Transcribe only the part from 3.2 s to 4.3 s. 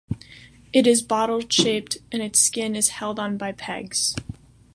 by pegs.